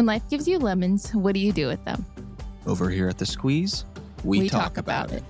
[0.00, 2.06] When life gives you lemons, what do you do with them?
[2.66, 3.84] Over here at the squeeze,
[4.24, 5.22] we, talk, about, it.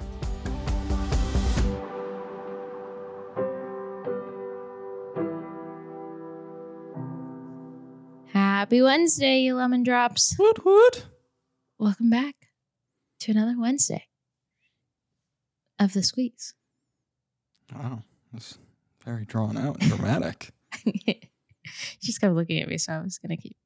[8.32, 10.36] Happy Wednesday, you lemon drops.
[10.38, 11.06] Woot woot.
[11.76, 12.36] Welcome back
[13.18, 14.04] to another Wednesday
[15.80, 16.54] of the squeeze.
[17.74, 18.56] Wow, that's
[19.04, 20.50] very drawn out and dramatic.
[22.00, 23.56] She's kept looking at me, so I was going to keep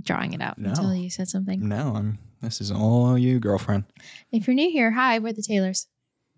[0.00, 0.70] drawing it out No.
[0.70, 1.66] until you said something.
[1.68, 2.18] no, I'm.
[2.40, 3.84] This is all you, girlfriend.
[4.32, 5.86] If you're new here, hi, we're the Taylors.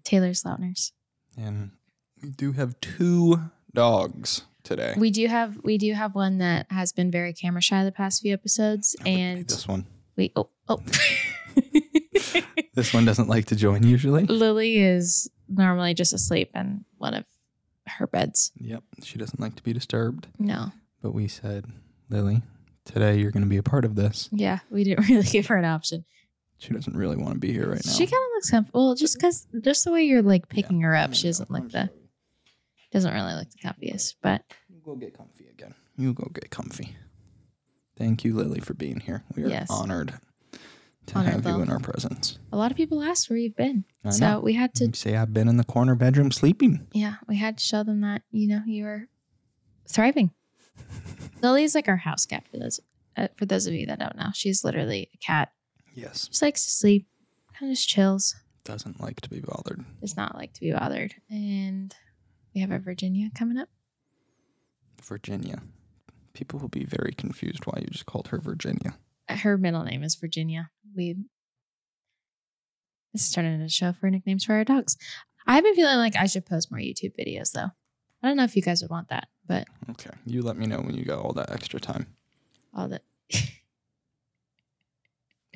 [0.04, 0.92] Taylor's Lautners.
[1.38, 1.70] And
[2.22, 3.40] we do have two
[3.72, 4.94] dogs today.
[4.98, 8.20] We do have we do have one that has been very camera shy the past
[8.22, 9.86] few episodes, That would be and this one.
[10.16, 10.82] we oh oh.
[12.74, 14.24] This one doesn't like to join usually.
[14.24, 17.24] Lily is normally just asleep in one of
[17.86, 18.50] her beds.
[18.56, 20.26] Yep, she doesn't like to be disturbed.
[20.40, 21.66] No, But we said,
[22.10, 22.42] Lily,
[22.84, 24.28] today you're going to be a part of this.
[24.32, 26.04] yeah, we didn't really give her an option.
[26.58, 27.92] She doesn't really want to be here right now.
[27.92, 31.12] She kind of looks comfortable, just because just the way you're like picking her up,
[31.14, 31.90] she doesn't look the
[32.92, 34.14] doesn't really look the comfiest.
[34.22, 35.74] But You go get comfy again.
[35.96, 36.96] You go get comfy.
[37.96, 39.24] Thank you, Lily, for being here.
[39.36, 39.66] We are Yes.
[39.70, 40.14] honored
[41.06, 42.38] to Honored, have you in our presence.
[42.50, 44.40] a lot of people asked where you've been, I so know.
[44.40, 46.86] we had to You say I've been in the corner bedroom sleeping.
[46.92, 49.08] yeah, we had to show them that you know you were
[49.88, 50.30] thriving.
[51.44, 52.80] Lily's like our house cat for those
[53.16, 54.30] uh, for those of you that don't know.
[54.34, 55.52] She's literally a cat.
[55.94, 56.28] Yes.
[56.28, 57.06] Just likes to sleep,
[57.58, 58.34] kind of just chills.
[58.64, 59.84] Doesn't like to be bothered.
[60.00, 61.14] Does not like to be bothered.
[61.30, 61.94] And
[62.54, 63.68] we have our Virginia coming up.
[65.02, 65.62] Virginia.
[66.32, 68.96] People will be very confused why you just called her Virginia.
[69.28, 70.70] Her middle name is Virginia.
[70.96, 71.16] We
[73.12, 74.96] this is turning into a show for nicknames for our dogs.
[75.46, 77.68] I've been feeling like I should post more YouTube videos though.
[78.24, 80.10] I don't know if you guys would want that, but Okay.
[80.24, 82.06] You let me know when you got all that extra time.
[82.72, 83.02] all that.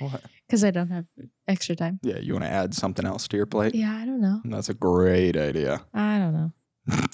[0.00, 0.22] What?
[0.46, 1.06] because I don't have
[1.48, 1.98] extra time.
[2.04, 3.74] Yeah, you want to add something else to your plate?
[3.74, 4.40] Yeah, I don't know.
[4.44, 5.84] That's a great idea.
[5.92, 6.52] I don't know.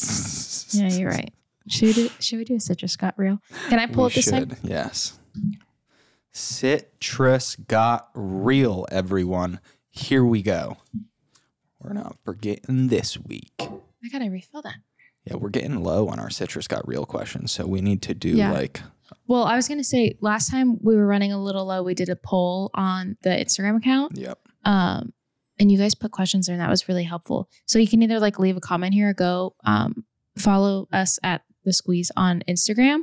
[0.73, 1.33] Yeah, you're right.
[1.69, 3.39] Should we do, should we do a citrus got real?
[3.71, 4.51] Can I pull we it this time?
[4.51, 5.19] should, Yes.
[6.33, 9.61] Citrus got real, everyone.
[9.91, 10.77] Here we go.
[11.81, 13.53] We're not forgetting this week.
[13.61, 14.77] I gotta refill that.
[15.25, 18.31] Yeah, we're getting low on our citrus got real questions, so we need to do
[18.31, 18.53] Yeah.
[18.53, 18.83] like
[19.27, 21.83] Well, I was gonna say last time we were running a little low.
[21.83, 24.17] We did a poll on the Instagram account.
[24.19, 24.39] yep.
[24.65, 25.13] um,
[25.59, 27.49] and you guys put questions there, and that was really helpful.
[27.67, 30.05] So you can either like leave a comment here or go um,
[30.37, 33.01] follow us at the Squeeze on Instagram,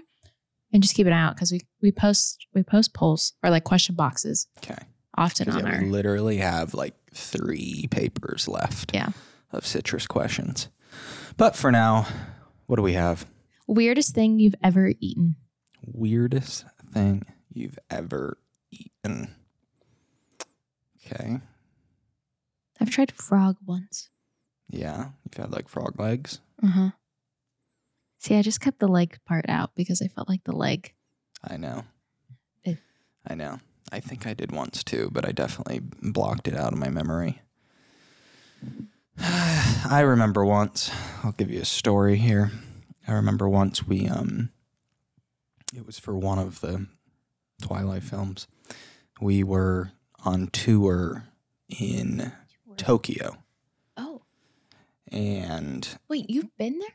[0.73, 3.63] and just keep an eye out because we we post we post polls or like
[3.63, 4.77] question boxes Okay.
[5.17, 8.91] Often on yeah, our we literally have like three papers left.
[8.93, 9.09] Yeah.
[9.51, 10.69] Of citrus questions,
[11.37, 12.07] but for now,
[12.67, 13.25] what do we have?
[13.71, 15.35] weirdest thing you've ever eaten.
[15.85, 18.37] Weirdest thing you've ever
[18.71, 19.33] eaten.
[21.05, 21.39] Okay.
[22.79, 24.09] I've tried frog once.
[24.69, 25.09] Yeah.
[25.23, 26.39] You've had like frog legs.
[26.61, 26.89] Uh huh.
[28.19, 30.93] See, I just kept the leg part out because I felt like the leg.
[31.43, 31.85] I know.
[32.65, 32.75] Eh.
[33.27, 33.59] I know.
[33.91, 37.41] I think I did once too, but I definitely blocked it out of my memory.
[39.23, 40.91] I remember once.
[41.23, 42.51] I'll give you a story here.
[43.07, 44.49] I remember once we um
[45.75, 46.87] it was for one of the
[47.61, 48.47] Twilight films.
[49.19, 49.91] We were
[50.25, 51.25] on tour
[51.69, 52.31] in
[52.77, 53.37] Tokyo
[53.97, 54.21] Oh,
[55.11, 56.89] and wait, you've been there?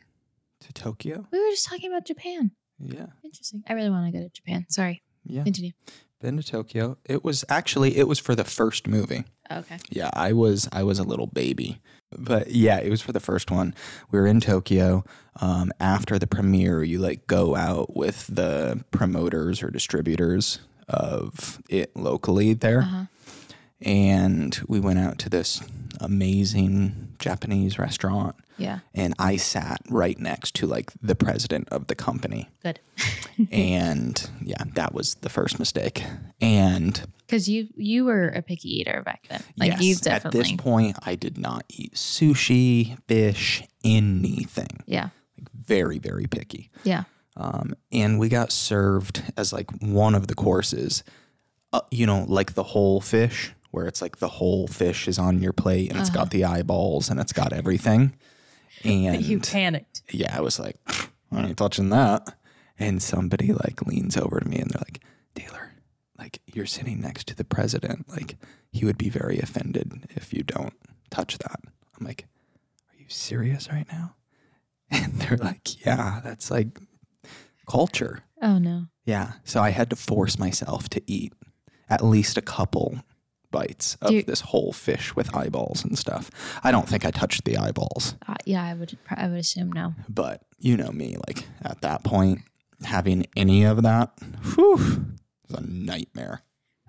[0.61, 1.27] to Tokyo?
[1.31, 2.51] We were just talking about Japan.
[2.81, 3.07] Yeah.
[3.23, 3.63] Interesting.
[3.69, 4.67] I really want to go to Japan.
[4.69, 5.03] Sorry.
[5.25, 5.45] Yeah.
[5.45, 5.73] Continue.
[6.21, 6.97] Been to Tokyo.
[7.05, 9.25] It was actually it was for the first movie.
[9.51, 9.77] Okay.
[9.91, 11.79] Yeah, I was I was a little baby,
[12.17, 13.75] but yeah, it was for the first one.
[14.11, 15.05] We were in Tokyo.
[15.41, 21.95] Um, after the premiere, you like go out with the promoters or distributors of it
[21.97, 23.05] locally there, Uh huh.
[23.83, 25.63] and we went out to this
[26.01, 28.79] amazing Japanese restaurant, Yeah.
[28.95, 32.81] and I sat right next to like the president of the company Good.
[33.51, 36.03] and yeah, that was the first mistake.
[36.41, 39.43] And Because you you were a picky eater back then.
[39.57, 40.41] Like yes, you at definitely.
[40.41, 44.83] this point, I did not eat sushi, fish, anything.
[44.87, 45.09] yeah.
[45.39, 46.71] Like very, very picky.
[46.85, 47.05] Yeah.
[47.37, 51.05] Um, and we got served as like one of the courses,
[51.73, 55.43] uh, you know, like the whole fish, where it's like the whole fish is on
[55.43, 58.15] your plate and it's got the eyeballs and it's got everything.
[58.85, 60.03] And you panicked.
[60.11, 60.77] yeah, I was like,
[61.33, 62.37] I ain't touching that.
[62.79, 65.01] And somebody like leans over to me and they're like,
[65.35, 65.66] Taylor,
[66.19, 68.09] like you're sitting next to the president.
[68.09, 68.37] Like
[68.73, 70.75] he would be very offended if you don't
[71.11, 71.61] touch that.
[71.99, 72.27] I'm like,
[72.91, 74.15] are you serious right now?
[74.91, 76.79] And they're like, yeah, that's like
[77.69, 78.21] culture.
[78.43, 78.87] Oh no.
[79.05, 79.33] Yeah.
[79.45, 81.33] So I had to force myself to eat
[81.89, 83.01] at least a couple
[83.51, 86.31] bites of you- this whole fish with eyeballs and stuff.
[86.63, 88.15] I don't think I touched the eyeballs.
[88.29, 89.95] Uh, yeah, I would I would assume no.
[90.09, 92.43] But you know me, like at that point,
[92.85, 94.13] having any of that,
[94.55, 95.07] whew,
[95.49, 96.43] was a nightmare.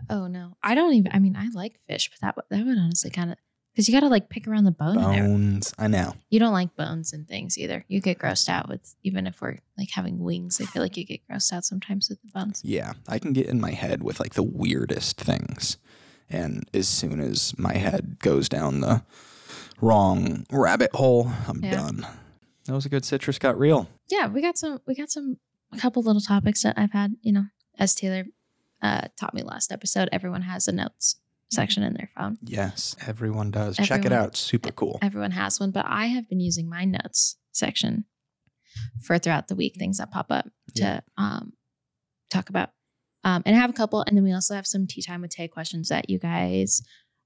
[0.10, 0.58] Oh no.
[0.64, 3.32] I don't even I mean I like fish, but that would that would honestly kind
[3.32, 3.38] of
[3.74, 5.24] because you got to like pick around the bone in there.
[5.24, 6.16] Bones, I know.
[6.32, 7.86] You don't like bones and things either.
[7.88, 10.60] You get grossed out with even if we're like having wings.
[10.60, 12.62] I feel like you get grossed out sometimes with the bones.
[12.64, 15.78] Yeah, I can get in my head with like the weirdest things.
[16.30, 19.04] And as soon as my head goes down the
[19.80, 21.72] wrong rabbit hole, I'm Yeah.
[21.72, 22.08] done.
[22.66, 23.88] That was a good citrus got real.
[24.10, 25.38] Yeah, we got some we got some
[25.72, 27.46] a couple little topics that I've had, you know,
[27.78, 28.26] as Taylor
[28.82, 31.16] uh taught me last episode, everyone has a notes
[31.50, 32.38] section in their phone.
[32.44, 33.78] Yes, everyone does.
[33.78, 34.36] Check it out.
[34.36, 35.00] Super cool.
[35.02, 38.06] Everyone has one, but I have been using my notes section
[39.04, 41.00] for throughout the week things that pop up Yeah.
[41.00, 41.54] to um
[42.30, 42.70] talk about.
[43.24, 45.32] Um and I have a couple and then we also have some tea time with
[45.32, 46.82] Tay questions that you guys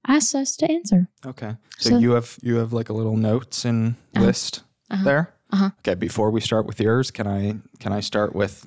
[0.06, 1.08] asked us to answer.
[1.26, 1.56] Okay.
[1.78, 4.24] So, So- you have you have like a little notes and Uh-huh.
[4.26, 5.04] list Uh-huh.
[5.04, 5.34] there?
[5.50, 5.70] Uh-huh.
[5.80, 8.66] Okay, before we start with yours, can I can I start with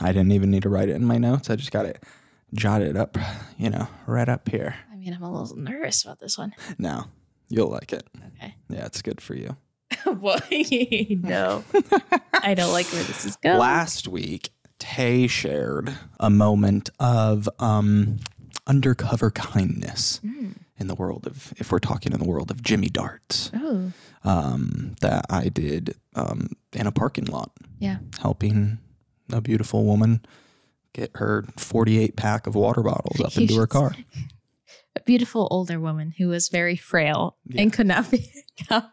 [0.00, 1.50] I didn't even need to write it in my notes.
[1.50, 2.02] I just got it
[2.54, 3.16] jotted up,
[3.58, 4.74] you know, right up here.
[4.92, 6.54] I mean, I'm a little nervous about this one.
[6.78, 7.04] No.
[7.48, 8.06] You'll like it.
[8.38, 8.54] Okay.
[8.70, 9.56] Yeah, it's good for you.
[10.04, 10.44] what?
[10.50, 11.64] no.
[12.34, 13.58] I don't like where this is going.
[13.58, 18.18] Last week, Tay shared a moment of um,
[18.66, 20.54] undercover kindness Mm.
[20.78, 23.92] in the world of, if we're talking in the world of Jimmy Darts, Oh.
[24.24, 27.98] um, that I did um, in a parking lot, Yeah.
[28.20, 28.78] helping
[29.30, 30.24] a beautiful woman
[30.92, 33.94] get her 48 pack of water bottles up into her car.
[34.94, 37.62] A beautiful older woman who was very frail Yeah.
[37.62, 38.26] and could not pick
[38.70, 38.92] up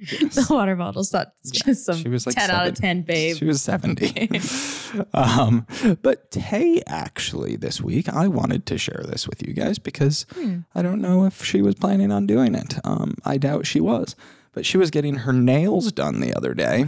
[0.00, 0.36] Yes.
[0.36, 1.10] the water bottles.
[1.10, 1.60] That's Yeah.
[1.66, 3.36] just some She was like 10 out of 10, babe.
[3.36, 4.30] She was 70.
[5.14, 5.66] um,
[6.02, 10.58] but Tay, actually, this week, I wanted to share this with you guys because Hmm.
[10.74, 12.74] I don't know if she was planning on doing it.
[12.84, 14.14] Um, I doubt she was.
[14.52, 16.84] But she was getting her nails done the other day.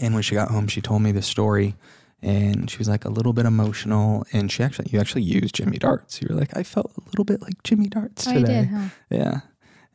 [0.00, 1.76] And when she got home, she told me the story.
[2.26, 4.26] And she was like a little bit emotional.
[4.32, 6.20] And she actually, you actually used Jimmy Darts.
[6.20, 8.42] You were like, I felt a little bit like Jimmy Darts today.
[8.42, 8.88] did, huh?
[9.10, 9.40] Yeah.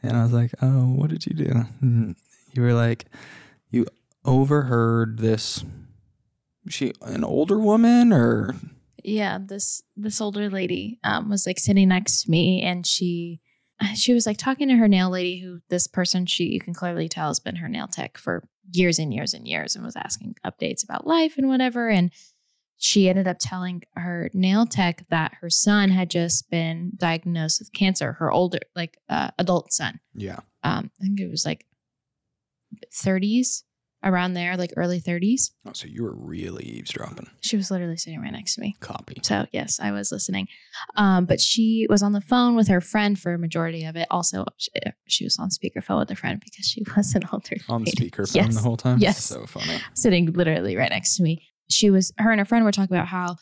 [0.01, 1.65] And I was like, oh, what did you do?
[1.81, 2.15] And
[2.53, 3.05] you were like,
[3.69, 3.85] you
[4.25, 5.63] overheard this.
[6.69, 8.55] She an older woman or
[9.03, 13.41] Yeah, this this older lady um, was like sitting next to me, and she
[13.95, 17.09] she was like talking to her nail lady, who this person she you can clearly
[17.09, 20.35] tell has been her nail tech for years and years and years, and was asking
[20.45, 21.89] updates about life and whatever.
[21.89, 22.11] And
[22.77, 27.73] she ended up telling her nail tech that her son had just been diagnosed with
[27.73, 28.13] cancer.
[28.13, 30.39] Her older like uh, adult son, yeah.
[30.63, 31.65] um, I think it was like
[32.93, 33.63] thirties
[34.03, 35.51] around there, like early thirties.
[35.65, 37.27] Oh, so you were really eavesdropping.
[37.41, 38.75] She was literally sitting right next to me.
[38.79, 39.17] Copy.
[39.23, 40.47] So yes, I was listening.
[40.95, 44.07] Um, but she was on the phone with her friend for a majority of it.
[44.09, 44.69] Also, she,
[45.07, 48.55] she was on speakerphone with her friend because she was an older On speakerphone Yes.
[48.55, 48.97] the whole time.
[48.99, 49.23] Yes.
[49.25, 49.79] So funny.
[49.93, 51.47] sitting literally right next to me.
[51.69, 53.35] She was her and her friend were talking about how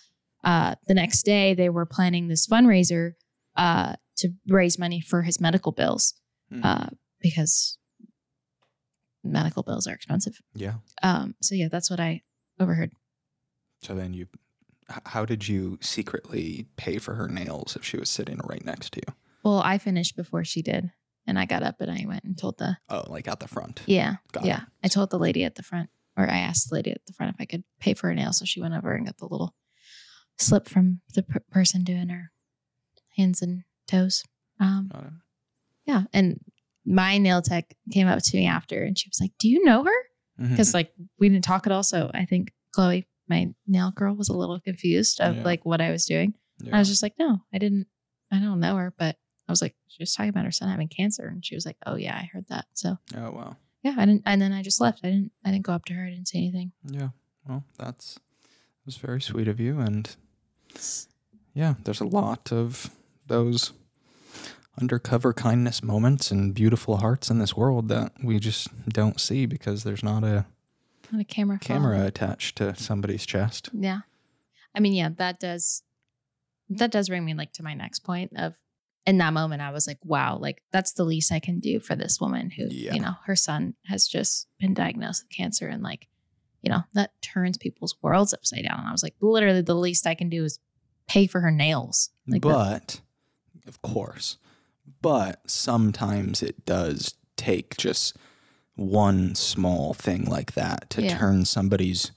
[0.43, 3.13] uh, the next day they were planning this fundraiser
[3.55, 6.13] uh, to raise money for his medical bills
[6.51, 6.61] Hmm.
[6.63, 6.87] uh,
[7.21, 7.77] because
[9.29, 10.39] medical bills are expensive.
[10.53, 10.75] Yeah.
[11.03, 12.21] Um, so yeah, that's what I
[12.59, 12.91] overheard.
[13.81, 14.27] So then you,
[15.05, 19.01] how did you secretly pay for her nails if she was sitting right next to
[19.07, 19.13] you?
[19.43, 20.91] Well, I finished before she did,
[21.25, 23.81] and I got up and I went and told the Oh, like at the front.
[23.85, 24.15] Yeah.
[24.31, 24.61] Got yeah.
[24.63, 24.67] it.
[24.83, 27.33] I told the lady at the front, or I asked the lady at the front
[27.33, 28.39] if I could pay for her nails.
[28.39, 29.55] So she went over and got the little
[30.37, 32.31] slip from the per- person doing her
[33.15, 34.23] hands and toes.
[34.59, 35.21] Um,
[35.85, 36.03] yeah.
[36.13, 36.41] And
[36.89, 39.83] my nail tech came up to me after and she was like, Do you know
[39.83, 39.99] her?
[40.41, 40.49] Mm-hmm.
[40.51, 41.83] Because like we didn't talk at all.
[41.83, 45.43] So I think Chloe, my nail girl, was a little confused of Yeah.
[45.43, 46.33] like what I was doing.
[46.63, 46.75] Yeah.
[46.75, 47.85] I was just like, No, I didn't,
[48.31, 48.91] I don't know her.
[48.97, 49.15] But
[49.47, 51.27] I was like, She was talking about her son having cancer.
[51.27, 52.65] And she was like, Oh, yeah, I heard that.
[52.73, 53.55] So oh wow.
[53.83, 55.01] yeah, I didn't, and then I just left.
[55.03, 56.05] I didn't, I didn't go up to her.
[56.05, 56.71] I didn't say anything.
[56.85, 57.09] Yeah.
[57.47, 58.19] Well, that's
[58.85, 60.15] was very sweet of you, and
[61.53, 62.89] yeah, there's a lot of
[63.27, 63.73] those
[64.79, 69.83] undercover kindness moments and beautiful hearts in this world that we just don't see because
[69.83, 70.45] there's not a
[71.11, 71.59] Not a camera.
[71.59, 73.69] camera attached to somebody's chest.
[73.73, 73.99] Yeah.
[74.75, 75.83] I mean, yeah, that does
[76.69, 78.55] that does bring me like to my next point of
[79.05, 81.95] in that moment I was like, wow, like that's the least I can do for
[81.95, 82.93] this woman who, Yeah.
[82.93, 86.07] you know, her son has just been diagnosed with cancer and like,
[86.61, 88.79] you know, that turns people's worlds upside down.
[88.79, 90.59] And I was like, literally the least I can do is
[91.07, 92.11] pay for her nails.
[92.27, 93.01] Like that- but
[93.67, 94.37] of course,
[95.01, 98.15] but sometimes it does take just
[98.75, 101.17] one small thing like that to Yeah.
[101.17, 102.11] turn somebody's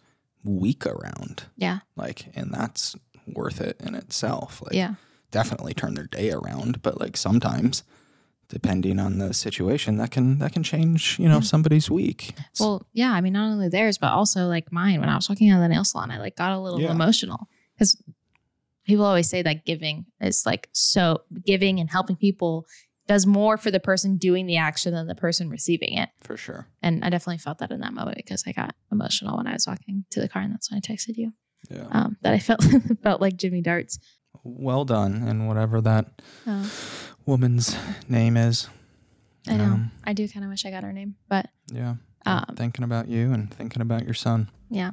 [0.45, 1.45] week around.
[1.57, 1.81] yeah.
[1.97, 4.61] Like, and that's worth it in itself.
[4.62, 4.95] Like, yeah.
[5.31, 7.83] definitely turn their day around, but like sometimes,
[8.49, 11.19] depending on the situation, that can that can change.
[11.19, 11.41] You know, Yeah.
[11.41, 12.31] somebody's week.
[12.31, 15.00] It's- Well, yeah, I mean, not only theirs, but also like mine.
[15.00, 16.91] When I was walking out of the nail salon, I like got a little Yeah.
[16.91, 17.97] emotional because
[18.87, 22.67] people always say that giving is like so giving and helping people
[23.09, 26.09] does more for the person doing the action than the person receiving it.
[26.23, 26.69] for sure.
[26.83, 29.67] And I definitely felt that in that moment because I got emotional when I was
[29.67, 31.33] walking to the car, and that's when I texted you.
[31.71, 31.87] Yeah.
[31.91, 32.62] Um, that I felt
[33.03, 33.99] felt like Jimmy Darts.
[34.45, 36.69] well done, and whatever that Um,
[37.27, 37.77] woman's
[38.09, 38.69] name is.
[39.49, 39.65] I know.
[39.65, 41.97] Um, I do kind of wish I got her name, but Yeah.
[42.25, 44.49] um, thinking about you and thinking about your son.
[44.71, 44.93] yeah.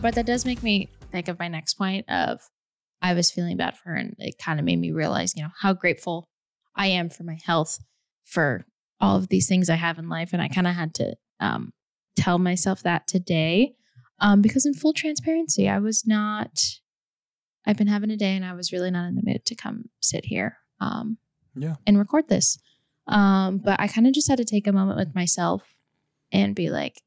[0.00, 2.40] But that does make me think of my next point of
[3.02, 5.50] I was feeling bad for her and it kind of made me realize, you know,
[5.60, 6.28] how grateful
[6.74, 7.78] I am for my health,
[8.24, 8.64] for
[9.00, 10.30] all of these things I have in life.
[10.32, 11.72] And I kind of had to um,
[12.16, 13.74] tell myself that today
[14.20, 16.60] um, because in full transparency, I was not,
[17.66, 19.84] I've been having a day and I was really not in the mood to come
[20.00, 21.18] sit here um,
[21.54, 21.76] Yeah.
[21.86, 22.58] and record this.
[23.06, 25.62] Um, but I kind of just had to take a moment with myself
[26.32, 27.02] and be like,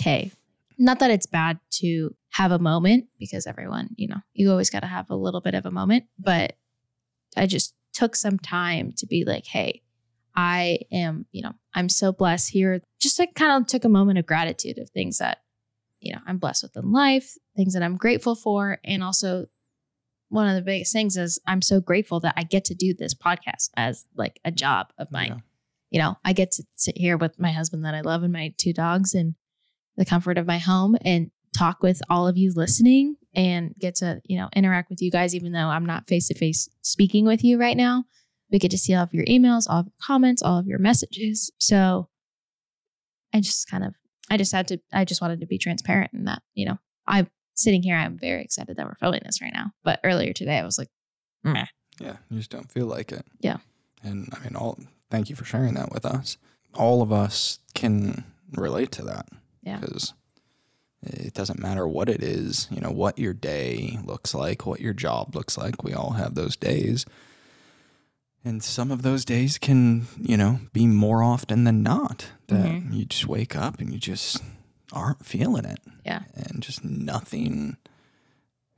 [0.00, 0.32] Tay,
[0.78, 4.80] not that it's bad to have a moment because everyone, you know, you always got
[4.80, 6.56] to have a little bit of a moment, but
[7.36, 9.82] I just took some time to be like, hey,
[10.36, 12.80] I am, you know, I'm so blessed here.
[13.00, 15.38] Just like kind of took a moment of gratitude of things that,
[16.00, 18.78] you know, I'm blessed with in life, things that I'm grateful for.
[18.84, 19.46] And also,
[20.28, 23.14] one of the biggest things is I'm so grateful that I get to do this
[23.14, 25.28] podcast as like a job of mine.
[25.28, 25.40] Yeah.
[25.90, 28.52] You know, I get to sit here with my husband that I love and my
[28.58, 29.34] two dogs and
[29.98, 34.20] the comfort of my home and talk with all of you listening and get to,
[34.24, 37.42] you know, interact with you guys, even though I'm not face to face speaking with
[37.44, 38.04] you right now.
[38.50, 40.78] We get to see all of your emails, all of your comments, all of your
[40.78, 41.50] messages.
[41.58, 42.08] So
[43.34, 43.94] I just kind of,
[44.30, 47.28] I just had to, I just wanted to be transparent in that, you know, I'm
[47.54, 49.72] sitting here, I'm very excited that we're filming this right now.
[49.82, 50.88] But earlier today, I was like,
[51.42, 51.66] meh.
[52.00, 52.16] Yeah.
[52.30, 53.26] You just don't feel like it.
[53.40, 53.58] Yeah.
[54.02, 54.78] And I mean, all
[55.10, 56.38] thank you for sharing that with us.
[56.74, 59.26] All of us can relate to that.
[59.68, 59.78] Yeah.
[59.80, 60.14] Because
[61.02, 64.94] it doesn't matter what it is, you know, what your day looks like, what your
[64.94, 65.84] job looks like.
[65.84, 67.06] We all have those days.
[68.44, 72.94] And some of those days can, you know, be more often than not that Mhm.
[72.94, 74.38] you just wake up and you just
[74.92, 75.80] aren't feeling it.
[76.04, 76.22] Yeah.
[76.34, 77.76] And just nothing,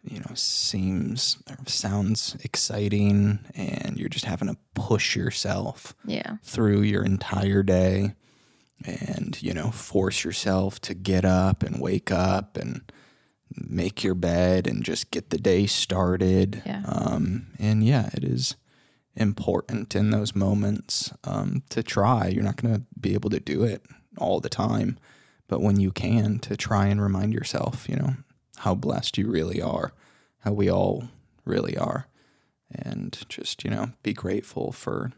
[0.02, 3.38] you know, seems or sounds exciting.
[3.54, 6.36] And you're just having to push yourself Yeah.
[6.42, 8.14] through your entire day
[8.84, 12.90] and you know force yourself to get up and wake up and
[13.54, 16.82] make your bed and just get the day started Yeah.
[16.86, 18.56] um, and yeah it is
[19.16, 23.64] important in those moments um, to try you're not going to be able to do
[23.64, 23.84] it
[24.18, 24.98] all the time
[25.48, 28.14] but when you can to try and remind yourself you know
[28.58, 29.92] how blessed you really are
[30.40, 31.08] how we all
[31.44, 32.06] really are
[32.72, 35.12] and just you know be grateful for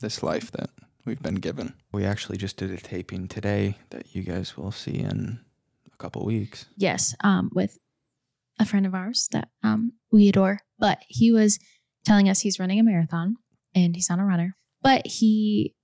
[0.00, 0.70] this life that
[1.04, 1.74] we've been given.
[1.92, 5.40] We actually just did a taping today that you guys will see in
[5.92, 6.66] a couple weeks.
[6.76, 7.78] Yes, um, with
[8.58, 10.60] a friend of ours that um, we adore.
[10.78, 11.58] But he was
[12.04, 13.36] telling us he's running a marathon
[13.74, 14.56] and he's not a runner.
[14.82, 15.74] But he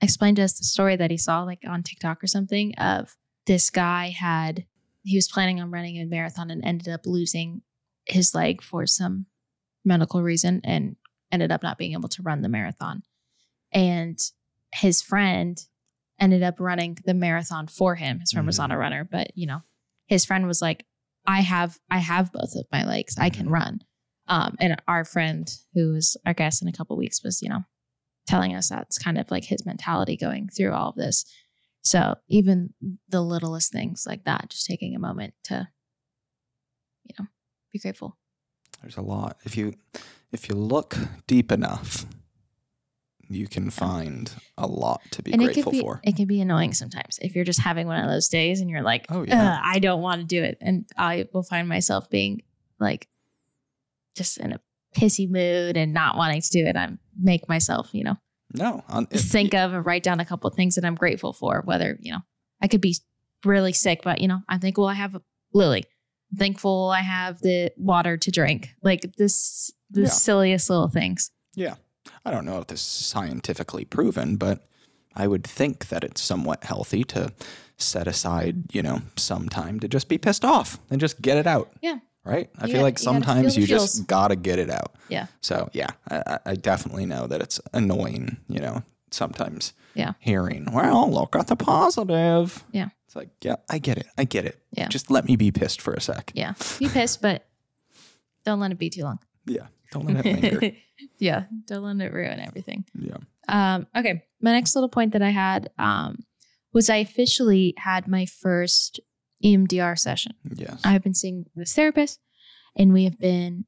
[0.00, 3.70] explained to us the story that he saw like on TikTok or something of this
[3.70, 4.66] guy had
[5.02, 7.62] he was planning on running a marathon and ended up losing
[8.06, 9.26] his leg for some
[9.84, 10.96] medical reason and
[11.30, 13.02] ended up not being able to run the marathon.
[13.76, 14.18] And
[14.74, 15.58] his friend
[16.18, 18.20] ended up running the marathon for him.
[18.20, 19.60] His friend was not a runner, but you know,
[20.06, 20.84] his friend was like,
[21.26, 23.16] I have I have both of my legs.
[23.18, 23.50] I can Mhm.
[23.52, 23.80] run.
[24.28, 27.64] Um, and our friend who was our guest in a couple weeks was, you know,
[28.26, 31.24] telling us that's kind of like his mentality going through all of this.
[31.82, 32.74] So even
[33.08, 35.68] the littlest things like that, just taking a moment to,
[37.04, 37.26] you know,
[37.72, 38.16] be grateful.
[38.80, 39.36] There's a lot.
[39.44, 39.74] If you
[40.32, 42.06] if you look deep enough,
[43.28, 46.00] you can find a lot to be and it grateful can be for.
[46.04, 48.82] it can be annoying sometimes if you're just having one of those days and you're
[48.82, 49.60] like, Oh, yeah.
[49.64, 52.42] I don't want to do it, and I will find myself being
[52.78, 53.08] like,
[54.14, 54.60] just in a
[54.96, 56.76] pissy mood and not wanting to do it.
[56.76, 56.88] I
[57.20, 58.16] make myself, you know,
[58.54, 61.32] No, on, it- think of and write down a couple of things that I'm grateful
[61.32, 61.62] for.
[61.64, 62.20] Whether you know,
[62.62, 62.96] I could be
[63.44, 65.84] really sick, but you know, I'm thankful I have a Lily.
[66.32, 68.70] I'm thankful I have the water to drink.
[68.82, 70.08] Like this, the Yeah.
[70.08, 71.30] silliest little things.
[72.26, 74.66] I don't know if this is scientifically proven, but
[75.14, 77.32] I would think that it's somewhat healthy to
[77.78, 81.46] set aside, you know, some time to just be pissed off and just get it
[81.46, 81.70] out.
[81.80, 81.98] Yeah.
[82.24, 82.50] Right.
[82.58, 84.96] I You feel gotta- like you sometimes the you just gotta get it out.
[85.08, 85.26] Yeah.
[85.40, 88.38] So yeah, I, I- I definitely know that it's annoying.
[88.48, 89.72] You know, sometimes.
[89.94, 90.14] Yeah.
[90.18, 92.64] Hearing, well, look at the positive.
[92.72, 92.88] Yeah.
[93.06, 94.06] It's like, yeah, I get it.
[94.18, 94.60] I get it.
[94.72, 94.88] Yeah.
[94.88, 96.32] Just let me be pissed for a sec.
[96.34, 97.46] Yeah, be pissed, but
[98.44, 99.20] don't let it be too long.
[99.46, 99.68] Yeah.
[99.92, 100.76] Don't let it linger.
[101.18, 102.84] yeah, don't let it ruin everything.
[102.98, 103.16] yeah.
[103.48, 106.24] Um, okay, my next little point that I had um,
[106.72, 109.00] was I officially had my first
[109.44, 110.32] EMDR session.
[110.54, 110.80] Yes.
[110.84, 112.20] I've been seeing this therapist,
[112.74, 113.66] and we have been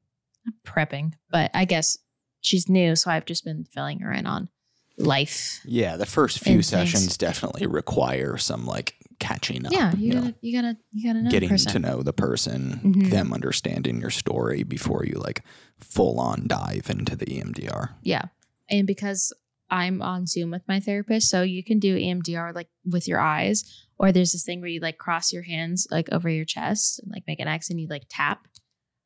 [0.65, 1.97] prepping, but I guess
[2.41, 4.49] she's new, so I've just been filling her in on
[4.97, 5.61] life.
[5.65, 6.91] Yeah, the first few and things.
[6.91, 9.71] sessions definitely require some like catching up.
[9.71, 13.09] yeah, you know, gotta, you gotta, you gotta know getting to know the person, Mhm.
[13.09, 15.43] them understanding your story before you like
[15.79, 17.95] full on dive into the EMDR.
[18.01, 18.23] Yeah.
[18.69, 19.33] And because
[19.69, 23.63] I'm on Zoom with my therapist, so you can do EMDR like with your eyes,
[23.97, 27.11] or there's this thing where you like cross your hands like over your chest and
[27.11, 28.47] like make an X and you like tap,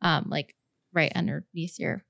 [0.02, 0.56] um, like
[0.94, 2.06] right underneath your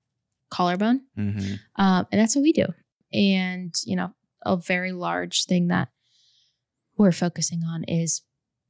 [0.51, 1.01] collarbone.
[1.17, 1.53] Mm-hmm.
[1.81, 2.65] Um, and that's what we do.
[3.13, 4.13] And, you know,
[4.45, 5.87] a very large thing that
[6.97, 8.21] we're focusing on is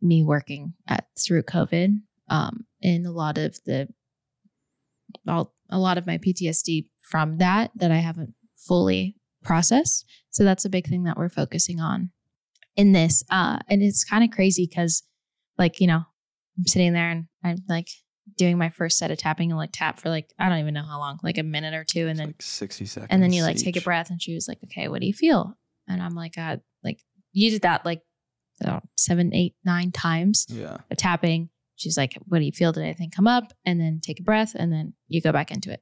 [0.01, 2.01] me working at through COVID.
[2.29, 3.87] Um, and a lot of the,
[5.27, 10.05] all, a lot of my PTSD from that, that I haven't fully processed.
[10.29, 12.11] So that's a big thing that we're focusing on
[12.75, 13.23] in this.
[13.29, 15.03] Uh, and it's kind of crazy because
[15.57, 16.03] like, you know,
[16.57, 17.87] I'm sitting there and I'm like
[18.37, 20.83] doing my first set of tapping and like tap for like, I don't even know
[20.83, 22.07] how long, like a minute or two.
[22.07, 24.47] And then like sixty seconds, and then you like take a breath and she was
[24.47, 25.57] like okay what do you feel
[25.87, 26.99] and i'm like god like
[27.31, 28.01] you did that like
[28.61, 31.49] know, seven eight nine times Yeah, of tapping.
[31.75, 32.71] She's like what do you feel?
[32.71, 33.53] Did anything come up?
[33.65, 35.81] And then take a breath and then you go back into it.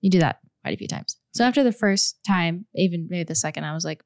[0.00, 1.16] You do that quite a few times.
[1.34, 4.02] So after the first time even maybe the second i was like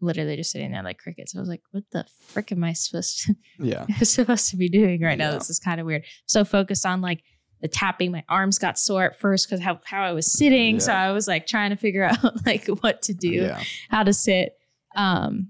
[0.00, 1.34] literally just sitting there like crickets.
[1.36, 5.00] I was like what the frick am i supposed to yeah, supposed to be doing
[5.00, 5.30] right now.
[5.30, 5.38] Yeah.
[5.38, 6.04] This is kind of weird.
[6.26, 7.22] So focused on like
[7.60, 10.80] the tapping, my arms got sore at first because how, how I was sitting.
[10.80, 14.12] So I was like trying to figure out like what to do, yeah, how to
[14.12, 14.54] sit.
[14.96, 15.46] Um,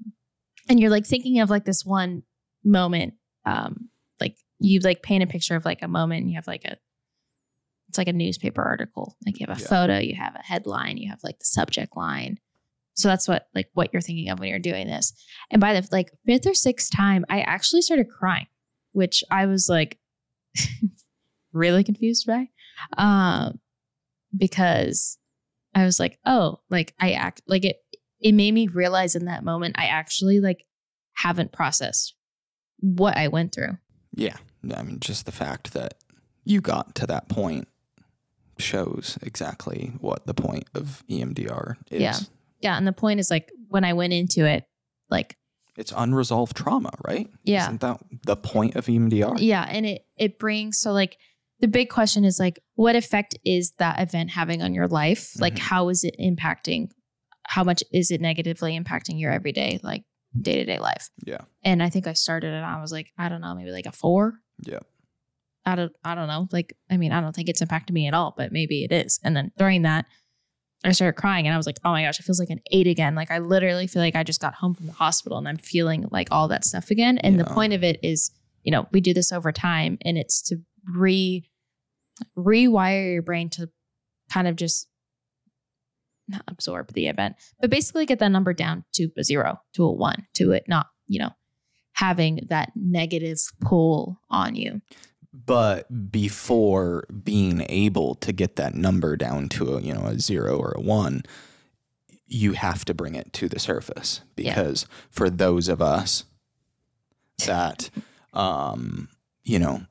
[0.69, 2.23] and you're like thinking of like this one
[2.65, 3.89] moment, um,
[4.21, 6.77] like you like paint a picture of like a moment and you have like a,
[7.89, 9.17] it's like a newspaper article.
[9.27, 9.69] Like you have a Yeah.
[9.69, 12.39] photo, you have a headline, you have like the subject line.
[12.95, 15.13] So that's what like what you're thinking of when you're doing this.
[15.51, 18.47] And by the like fifth or sixth time, I actually started crying,
[18.93, 19.99] which I was like
[21.53, 22.49] really confused by.
[22.97, 23.61] Um
[24.37, 25.19] because
[25.75, 27.77] I was like, oh, like I act like it
[28.23, 30.65] it made me realize in that moment I actually like
[31.15, 32.15] haven't processed
[32.81, 33.79] what I went through.
[34.15, 34.37] yeah.
[34.77, 35.95] I mean, just the fact that
[36.45, 37.67] you got to that point
[38.59, 42.01] shows exactly what the point of EMDR is.
[42.01, 42.17] Yeah.
[42.61, 42.77] Yeah.
[42.77, 44.65] And the point is like when I went into it,
[45.11, 45.37] like
[45.77, 47.29] It's unresolved trauma, right?
[47.45, 47.65] Yeah.
[47.65, 49.37] Isn't that the point of EMDR?
[49.41, 51.17] Yeah, and it it brings so like
[51.61, 55.33] the big question is like what effect is that event having on your life?
[55.41, 55.59] Like Mhm.
[55.59, 56.91] how is it impacting
[57.45, 60.05] how much is it negatively impacting your everyday like
[60.41, 61.11] day-to-day life?
[61.25, 61.43] Yeah.
[61.63, 63.93] And I think I started it I was like I don't know, maybe like a
[63.93, 64.35] 4.
[64.61, 64.81] Yeah.
[65.65, 66.49] I don't I don't know.
[66.53, 69.21] Like I mean, I don't think it's impacted me at all, but maybe it is.
[69.23, 70.07] And then during that
[70.85, 72.87] I started crying and I was like, oh my gosh, it feels like an eight
[72.87, 73.15] again.
[73.15, 76.09] Like I literally feel like I just got home from the hospital and I'm feeling
[76.11, 77.19] like all that stuff again.
[77.19, 78.33] And the point of it is,
[78.65, 80.57] you know, we do this over time and it's to
[80.97, 81.49] re
[82.37, 83.69] rewire your brain to
[84.31, 84.89] kind of just
[86.29, 89.93] not absorb the event, but basically get that number down to a zero, to a
[89.93, 91.31] one, to it not, you know,
[91.95, 94.81] having that negative pull on you.
[95.33, 100.59] But before being able to get that number down to a, you know, a zero
[100.59, 101.23] or a one,
[102.27, 106.25] you have to bring it to the surface because for those of us
[107.47, 107.91] that
[108.33, 109.09] um
[109.43, 109.83] you know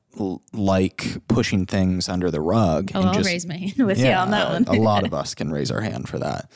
[0.53, 4.11] like pushing things under the rug Oh, and I'll just raise my hand with you
[4.11, 4.65] on that one.
[4.67, 6.51] a lot of us can raise our hand for that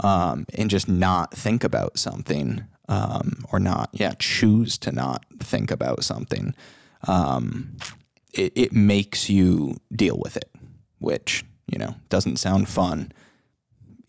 [0.00, 5.70] um and just not think about something um or not yeah choose to not think
[5.70, 6.54] about something
[7.08, 7.76] um
[8.34, 10.50] it, it makes you deal with it
[10.98, 13.12] which you know doesn't sound fun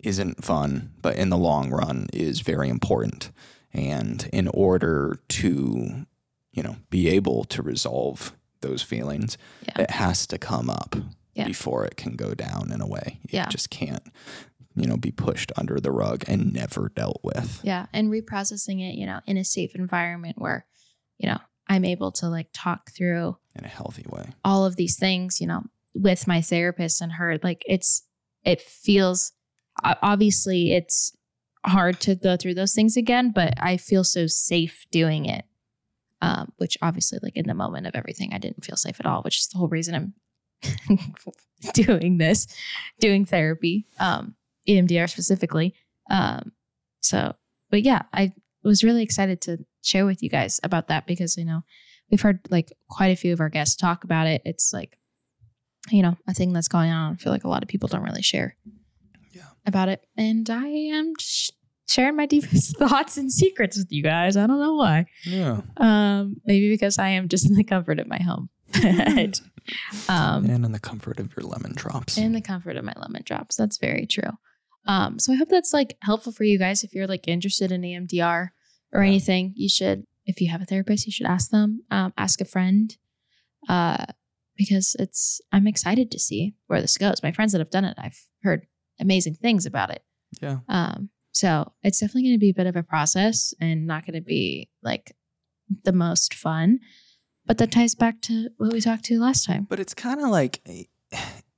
[0.03, 3.31] isn't fun, but in the long run is very important.
[3.73, 6.05] And in order to,
[6.53, 9.81] you know, be able to resolve those feelings, Yeah.
[9.83, 10.95] it has to come up
[11.33, 11.45] Yeah.
[11.47, 13.19] before it can go down in a way.
[13.25, 13.49] It Yeah.
[13.49, 14.03] just can't,
[14.75, 17.61] you know, be pushed under the rug and never dealt with.
[17.63, 17.87] Yeah.
[17.93, 20.65] And reprocessing it, you know, in a safe environment where,
[21.17, 24.29] you know, I'm able to like talk through In a healthy way.
[24.45, 27.37] all of these things, you know, with my therapist and her.
[27.43, 28.03] Like it's,
[28.43, 29.31] it feels,
[29.83, 31.11] obviously it's
[31.65, 35.45] hard to go through those things again, but I feel so safe doing it.
[36.19, 39.21] Um, which obviously, like in the moment of everything, I didn't feel safe at all,
[39.21, 40.13] which is the whole reason I'm
[41.73, 42.47] doing this,
[42.99, 44.35] doing therapy, um,
[44.67, 45.75] EMDR specifically.
[46.09, 46.51] Um,
[47.01, 47.35] so,
[47.69, 51.45] but yeah, I was really excited to share with you guys about that because, you
[51.45, 51.61] know,
[52.09, 54.41] we've heard like quite a few of our guests talk about it.
[54.45, 54.97] It's like,
[55.91, 57.13] you know, a thing that's going on.
[57.13, 58.55] I feel like a lot of people don't really share
[59.31, 59.43] Yeah.
[59.65, 60.05] about it.
[60.17, 61.51] And I am sh-
[61.87, 64.35] sharing my deepest thoughts and secrets with you guys.
[64.37, 65.05] I don't know why.
[65.25, 65.61] Yeah.
[65.77, 68.49] Um, maybe because I am just in the comfort of my home.
[68.83, 69.41] But,
[70.07, 72.17] um, and in the comfort of your lemon drops.
[72.17, 73.55] in the comfort of my lemon drops.
[73.57, 74.31] That's very true.
[74.85, 76.83] Um, so I hope that's like helpful for you guys.
[76.85, 78.49] If you're like interested in EMDR
[78.93, 79.07] or Yeah.
[79.07, 82.45] anything, you should, if you have a therapist, you should ask them, um, ask a
[82.45, 82.95] friend,
[83.67, 84.05] uh,
[84.55, 87.21] because it's, I'm excited to see where this goes.
[87.21, 88.67] My friends that have done it, I've heard
[89.01, 90.03] amazing things about it.
[90.41, 90.59] yeah.
[90.69, 94.15] Um, so it's definitely going to be a bit of a process and not going
[94.15, 95.15] to be like
[95.83, 96.79] the most fun.
[97.45, 99.67] But that ties back to what we talked to last time.
[99.69, 100.85] But it's kind of like, eh,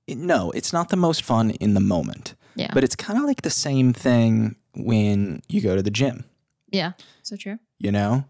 [0.09, 2.35] no, it's not the most fun in the moment.
[2.55, 2.71] Yeah.
[2.73, 6.25] But it's kind of like the same thing when you go to the gym.
[6.71, 6.91] Yeah.
[7.23, 7.57] So true.
[7.79, 8.25] You know,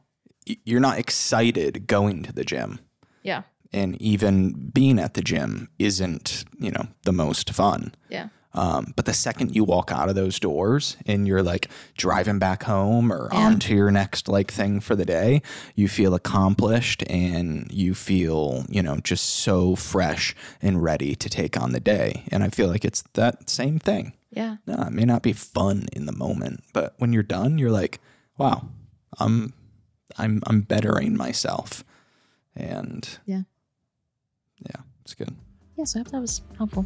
[0.46, 2.80] you're not excited going to the gym.
[3.24, 3.42] Yeah.
[3.74, 7.94] And even being at the gym isn't, you know, the most fun.
[8.08, 8.30] Yeah.
[8.54, 12.64] Um, but the second you walk out of those doors and you're like driving back
[12.64, 13.40] home or Yeah.
[13.46, 15.44] on to your next like thing for the day,
[15.76, 21.62] you feel accomplished and you feel, you know, just so fresh and ready to take
[21.62, 22.24] on the day.
[22.32, 24.14] And I feel like it's that same thing.
[24.32, 24.58] Yeah.
[24.66, 28.00] No, it may not be fun in the moment, but when you're done, you're like,
[28.38, 28.68] wow,
[29.20, 29.54] I'm
[30.18, 31.84] I'm I'm bettering myself.
[32.56, 33.44] And Yeah.
[34.66, 35.36] Yeah, it's good.
[35.78, 36.86] Yeah, so I hope that was helpful.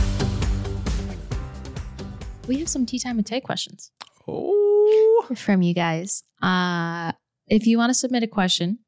[2.47, 3.91] We have some tea time and take questions
[4.27, 6.23] Oh, from you guys.
[6.41, 7.11] Uh,
[7.47, 8.79] if you want to submit a question,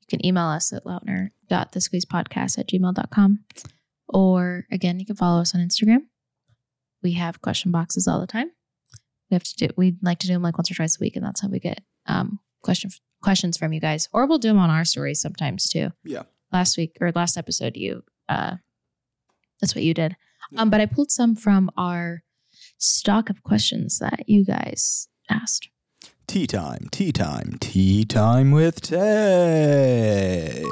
[0.00, 3.40] you can email us at lautner.thesqueezepodcast at gmail.com.
[4.08, 6.02] Or again, you can follow us on Instagram.
[7.02, 8.50] We have question boxes all the time.
[9.30, 11.16] We have to do, we like to do them like once or twice a week,
[11.16, 12.90] and that's how we get um, question,
[13.22, 14.08] questions from you guys.
[14.12, 15.90] Or we'll do them on our stories sometimes too.
[16.04, 16.22] yeah.
[16.52, 18.56] last week or last episode you uh
[19.60, 20.14] that's what you did
[20.58, 22.22] um but i pulled some from our
[22.82, 25.68] stock of questions that you guys asked
[26.26, 30.64] Tea time, tea time, tea time with Tay.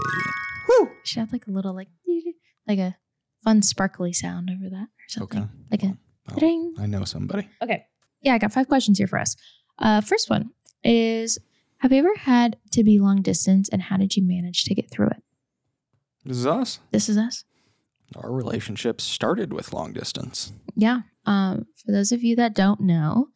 [0.69, 0.89] Woo!
[1.05, 1.89] should have like a little like
[2.69, 2.97] like a
[3.45, 5.49] fun sparkly sound over that or something Okay.
[5.71, 5.97] like a
[6.33, 7.49] Oh, ding I know somebody.
[7.63, 7.87] okay
[8.21, 9.35] yeah i got five questions here for us
[9.79, 10.51] uh first one
[10.85, 11.39] is
[11.79, 14.91] have you ever had to be long distance and how did you manage to get
[14.91, 15.23] through it
[16.25, 16.79] This is us.
[16.93, 17.45] this is us
[18.15, 20.53] Our relationship started with long distance.
[20.77, 21.01] Yeah.
[21.31, 23.29] Um, for those of you that don't know,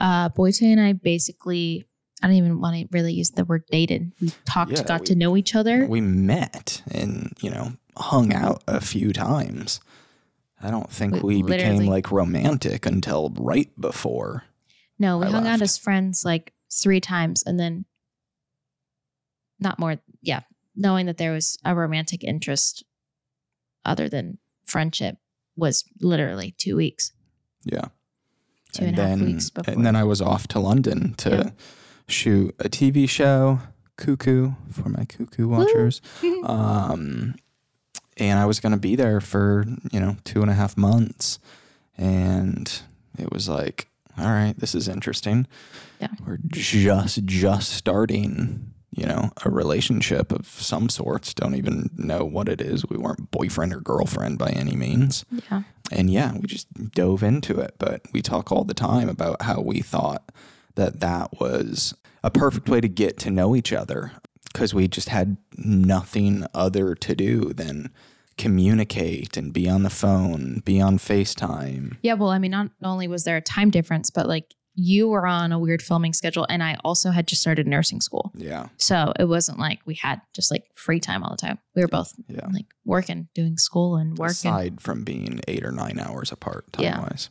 [0.00, 1.84] uh, Boyte and I basically,
[2.22, 4.12] I don't even want to really use the word dated.
[4.20, 5.86] We talked, Yeah, got we- to know each other.
[5.86, 9.80] We met and, you know, hung out a few times.
[10.60, 14.44] I don't think We we, became like romantic until right before.
[14.98, 17.84] no, we I hung out as friends like three times and then
[19.58, 19.96] not more.
[20.20, 20.40] Yeah.
[20.76, 22.84] Knowing that there was a romantic interest
[23.84, 25.16] other than friendship
[25.56, 27.12] was literally two weeks,
[27.64, 27.86] Yeah.
[28.72, 29.74] two and a half weeks before.
[29.74, 31.50] And then I was off to London to Yeah.
[32.08, 33.60] shoot a TV show,
[33.96, 36.00] Cuckoo, for my Cuckoo watchers.
[36.44, 37.34] um,
[38.16, 41.38] and I was going to be there for, you know, two and a half months.
[41.98, 42.70] And
[43.18, 45.46] it was like, all right, this is interesting.
[46.00, 46.08] Yeah.
[46.26, 51.32] We're just, just starting, you know, a relationship of some sorts.
[51.34, 52.86] Don't even know what it is.
[52.88, 55.24] We weren't boyfriend or girlfriend by any means.
[55.50, 55.62] yeah.
[55.90, 57.74] And yeah, we just dove into it.
[57.78, 60.30] But we talk all the time about how we thought
[60.74, 64.12] that that was a perfect way to get to know each other
[64.44, 67.90] because we just had nothing other to do than
[68.38, 71.96] communicate and be on the phone, be on FaceTime.
[72.02, 75.26] Yeah, well, I mean, not only was there a time difference, but like you were
[75.26, 78.32] on a weird filming schedule, and I also had just started nursing school.
[78.34, 78.68] Yeah.
[78.78, 81.58] So it wasn't like we had just like free time all the time.
[81.76, 82.46] We were both Yeah.
[82.52, 84.50] like working, doing school and working.
[84.50, 87.00] Aside from being eight or nine hours apart time Yeah.
[87.00, 87.28] wise.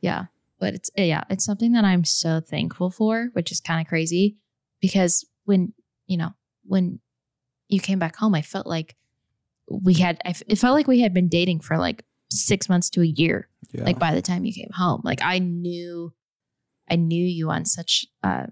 [0.00, 0.24] Yeah.
[0.58, 4.36] But it's, yeah, it's something that I'm so thankful for, which is kind of crazy
[4.80, 5.72] because when,
[6.06, 6.30] you know,
[6.64, 6.98] when
[7.68, 8.96] you came back home, I felt like
[9.70, 12.90] we had, I f- it felt like we had been dating for like six months
[12.90, 13.48] to a year.
[13.72, 13.84] Yeah.
[13.84, 16.12] like by the time you came home like i knew
[16.90, 18.48] i knew you on such a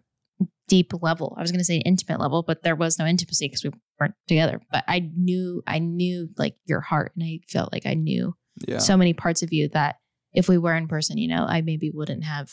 [0.69, 3.65] deep level i was going to say intimate level but there was no intimacy because
[3.65, 7.87] we weren't together but i knew i knew like your heart and i felt like
[7.87, 8.35] i knew
[8.67, 8.79] yeah.
[8.79, 9.97] so many parts of you that
[10.35, 12.51] if we were in person you know i maybe wouldn't have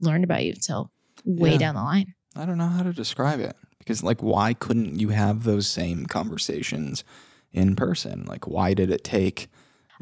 [0.00, 0.90] learned about you until
[1.24, 1.58] way Yeah.
[1.58, 5.10] down the line I don't know how to describe it because, like, why couldn't you
[5.10, 7.04] have those same conversations
[7.52, 8.24] in person?
[8.26, 9.48] Like, why did it take?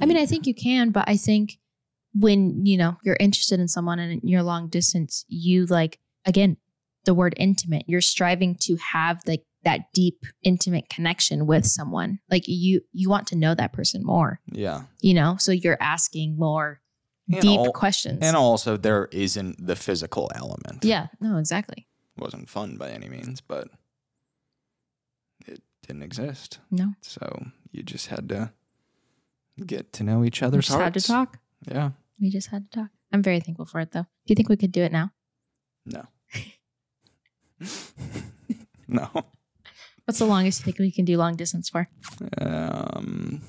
[0.00, 1.58] I mean, I think you can, but I think
[2.14, 6.56] when you know you're interested in someone and you're long distance, you like again
[7.04, 7.84] the word intimate.
[7.86, 12.18] You're striving to have like that deep, intimate connection with someone.
[12.30, 14.40] Like you, you want to know that person more.
[14.50, 16.80] Yeah, You know, so you're asking more
[17.30, 18.18] And deep al- questions.
[18.22, 20.82] and also there isn't the physical element.
[20.84, 21.86] yeah, no, exactly.
[22.18, 23.68] wasn't fun by any means, but
[25.46, 26.58] it didn't exist.
[26.70, 28.52] No, So you just had to
[29.66, 31.38] get to know each other's just had to talk.
[31.70, 31.90] Yeah.
[32.20, 32.90] We just had to talk.
[33.12, 34.02] I'm very thankful for it, though.
[34.02, 35.12] Do you think we could do it now?
[35.86, 36.06] No.
[38.88, 39.08] no.
[40.04, 41.88] What's the longest you think we can do long distance for?
[42.38, 43.42] Um.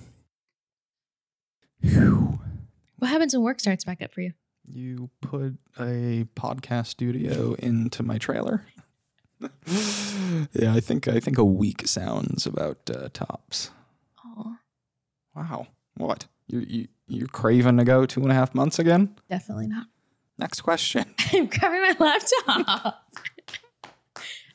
[1.82, 4.34] What happens when work starts back up for you?
[4.68, 8.64] You put a podcast studio into my trailer.
[10.54, 13.72] yeah, I think I think a week sounds about uh, tops.
[14.24, 14.58] Oh,
[15.36, 19.16] Wow, what you you you're craving to go two and a half months again?
[19.30, 19.88] definitely not.
[20.38, 21.06] Next question.
[21.34, 23.04] I'm grabbing my laptop.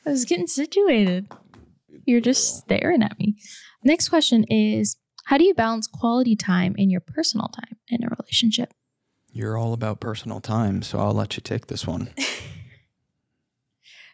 [0.05, 1.27] I was getting situated.
[2.05, 3.37] You're just staring at me.
[3.83, 8.07] Next question is How do you balance quality time in your personal time in a
[8.17, 8.73] relationship?
[9.31, 12.09] You're all about personal time, so I'll let you take this one.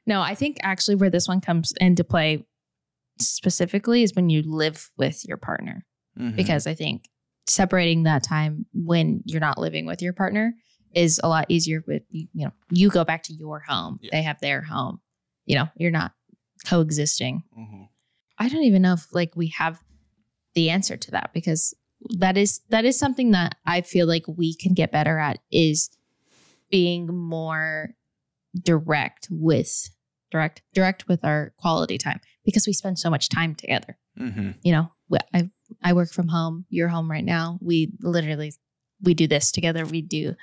[0.06, 2.46] No, I think actually where this one comes into play
[3.22, 5.86] specifically is when you live with your partner.
[6.20, 6.36] Mhm.
[6.36, 7.06] Because I think
[7.48, 10.54] separating that time when you're not living with your partner
[10.94, 14.00] is a lot easier with you know, you go back to your home.
[14.02, 14.10] Yeah.
[14.12, 15.02] They have their home.
[15.46, 16.14] You know, you're not
[16.66, 17.44] coexisting.
[17.58, 17.90] Mhm.
[18.38, 19.82] I don't even know if like we have
[20.54, 21.74] the answer to that because
[22.18, 25.90] that is that is something that I feel like we can get better at is
[26.70, 27.96] being more
[28.62, 29.90] direct with
[30.32, 33.98] direct direct with our quality time because we spend so much time together.
[34.20, 34.56] Mhm.
[34.64, 34.92] You know,
[35.34, 35.50] I
[35.82, 36.66] I work from home.
[36.70, 37.58] You're home right now.
[37.62, 38.54] We literally
[39.02, 39.86] we do this together.
[39.86, 40.36] We do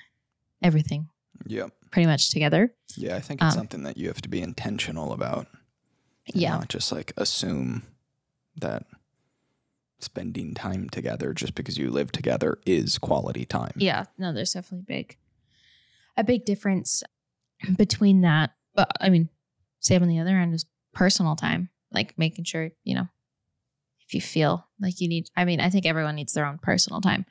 [0.62, 1.08] everything
[1.46, 1.68] Yeah.
[1.90, 2.74] pretty much together.
[2.96, 5.46] Yeah, I think it's Um, something that you have to be intentional about.
[6.34, 6.50] Yeah.
[6.56, 7.82] Not just like assume
[8.60, 8.84] that
[9.98, 13.72] spending time together just because you live together is quality time.
[13.76, 15.16] Yeah, no, there's definitely big
[16.16, 17.02] a big difference
[17.76, 18.50] between that.
[18.74, 19.28] But I mean,
[19.80, 23.08] same on the other end is personal time, like making sure, you know,
[24.10, 27.00] if you feel like you need I mean, I think everyone needs their own personal
[27.00, 27.26] time,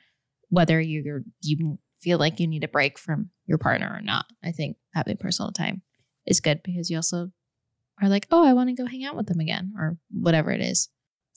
[0.48, 4.24] whether you're you feel like you need a break from your partner or not.
[4.42, 5.82] I think having personal time
[6.24, 7.32] is good because you also
[8.00, 10.62] are like, oh, I want to go hang out with them again or whatever it
[10.62, 10.88] is.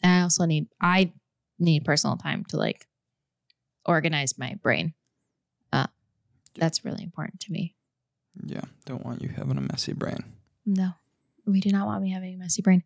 [0.02, 1.12] And I also need I
[1.60, 2.88] need personal time to like
[3.86, 4.94] organize my brain.
[5.74, 5.88] Uh,
[6.56, 7.76] that's really important to me.
[8.46, 8.64] Yeah.
[8.86, 10.24] Don't want you having a messy brain.
[10.66, 10.92] No,
[11.46, 12.84] we do not want me having a messy brain.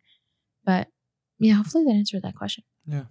[0.64, 0.88] But
[1.38, 2.64] yeah, hopefully that answered that question.
[2.86, 3.04] Yeah.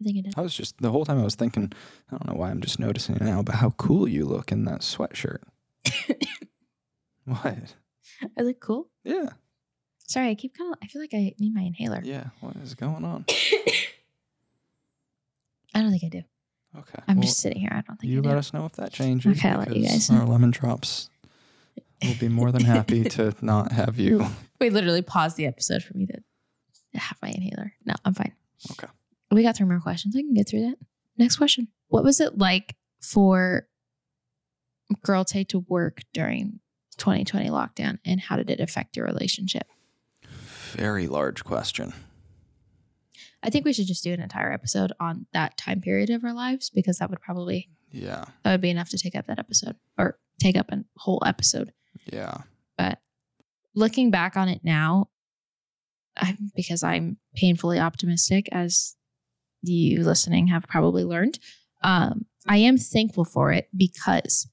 [0.00, 0.34] I think it did.
[0.36, 1.72] I was just the whole time I was thinking,
[2.08, 4.64] I don't know why I'm just noticing it now, but how cool you look in
[4.66, 5.40] that sweatshirt.
[7.24, 7.74] what?
[8.38, 8.88] I look cool.
[9.02, 9.30] Yeah.
[10.06, 10.78] Sorry, I keep kind of.
[10.82, 12.00] I feel like I need my inhaler.
[12.04, 12.28] Yeah.
[12.40, 13.24] What is going on?
[15.74, 16.22] I don't think I do.
[16.78, 17.02] Okay.
[17.08, 17.70] I'm well, just sitting here.
[17.72, 18.28] I don't think You I do.
[18.28, 19.38] let us know if that changes.
[19.38, 20.20] Okay, I'll let you guys know.
[20.20, 21.10] Our lemon drops
[22.02, 24.26] will be more than happy to not have you.
[24.60, 26.22] We literally paused the episode for me to
[27.00, 27.72] have my inhaler.
[27.84, 28.32] No, I'm fine.
[28.72, 28.86] Okay.
[29.30, 30.16] We got three more questions.
[30.16, 30.76] I can get through that.
[31.16, 31.68] Next question.
[31.88, 33.68] What was it like for
[35.02, 36.60] Girl Tay to work during
[36.96, 39.66] 2020 lockdown and how did it affect your relationship?
[40.72, 41.92] Very large question.
[43.42, 46.32] I think we should just do an entire episode on that time period of our
[46.32, 48.24] lives because that would probably Yeah.
[48.42, 51.72] that would be enough to take up that episode or take up a whole episode.
[52.12, 52.38] Yeah.
[52.76, 53.00] But
[53.74, 55.08] looking back on it now,
[56.18, 58.96] I, because I'm painfully optimistic, as
[59.62, 61.38] you listening have probably learned,
[61.82, 64.48] um, I am thankful for it because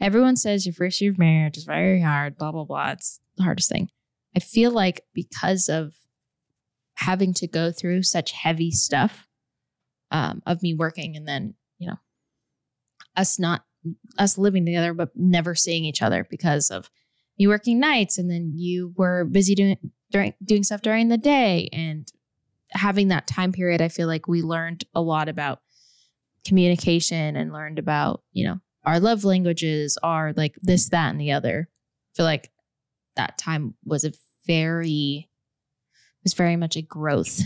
[0.00, 2.90] everyone says your first year of marriage is very hard, blah, blah, blah.
[2.90, 3.88] It's the hardest thing.
[4.36, 5.94] I feel like because of
[6.96, 9.26] having to go through such heavy stuff
[10.10, 11.98] um, of me working and then, you know,
[13.16, 13.64] us not,
[14.18, 16.90] us living together, but never seeing each other because of
[17.38, 19.76] me working nights and then you were busy doing
[20.14, 22.12] during doing stuff during the day and
[22.70, 25.60] having that time period i feel like we learned a lot about
[26.46, 31.32] communication and learned about you know our love languages are like this that and the
[31.32, 32.52] other i feel like
[33.16, 34.12] that time was a
[34.46, 35.28] very
[36.22, 37.40] was very much a growth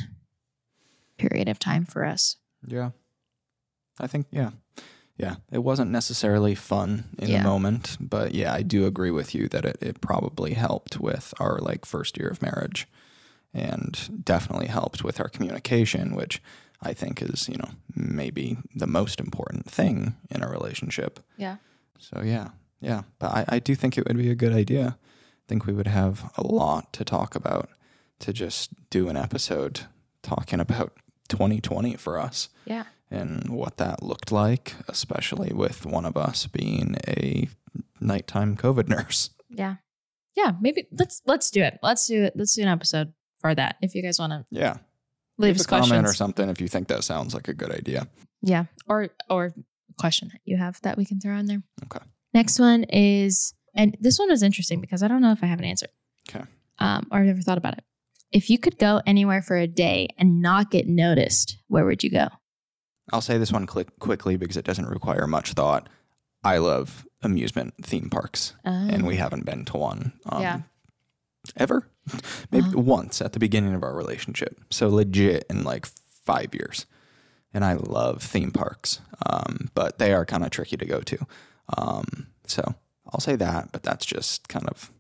[1.16, 2.90] period of time for us Yeah.
[4.00, 4.50] I think, yeah.
[5.18, 5.37] Yeah.
[5.50, 7.38] It wasn't necessarily fun in Yeah.
[7.42, 11.35] the moment, but yeah, I do agree with you that it, it probably helped with
[11.40, 12.87] our like first year of marriage
[13.52, 16.40] and definitely helped with our communication, which
[16.81, 21.18] I think is, you know, maybe the most important thing in a relationship.
[21.37, 21.57] yeah
[21.98, 22.48] So yeah,
[22.81, 23.02] yeah.
[23.18, 24.96] But I, I do think it would be a good idea.
[25.00, 27.68] I think we would have a lot to talk about
[28.20, 29.81] to just do an episode
[30.22, 30.92] talking about
[31.28, 36.97] 2020 for us yeah and what that looked like, especially with one of us being
[37.07, 37.49] a
[38.01, 39.31] nighttime COVID nurse.
[39.49, 39.77] yeah
[40.37, 43.77] yeah maybe let's let's do it let's do it let's do an episode for that
[43.83, 44.77] if you guys want to Yeah.
[45.38, 48.09] leave a comment or something if you think that sounds like a good idea.
[48.42, 49.53] Yeah, or or
[49.99, 51.62] question that you have that we can throw in there.
[51.85, 52.05] Okay.
[52.35, 55.59] Next one is, and this one is interesting because I don't know if I have
[55.59, 55.88] an answer.
[56.29, 56.44] Okay.
[56.79, 57.85] Um, or I've never thought about it.
[58.31, 62.11] If you could go anywhere for a day and not get noticed, where would you
[62.11, 62.29] go?
[63.12, 65.88] I'll say this one click quickly because it doesn't require much thought.
[66.44, 70.12] I love amusement theme parks, and we haven't been to one.
[70.27, 70.61] Um, Yeah.
[71.57, 71.88] Ever?
[72.51, 72.81] Maybe Uh-huh.
[72.81, 74.61] once at the beginning of our relationship.
[74.71, 76.87] So legit in like five years.
[77.55, 81.27] And I love theme parks, um, but they are kind of tricky to go to.
[81.79, 82.75] Um, so
[83.11, 84.92] I'll say that, but that's just kind of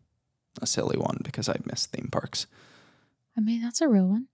[0.62, 2.46] a silly one because I miss theme parks.
[3.36, 4.28] I mean, that's a real one.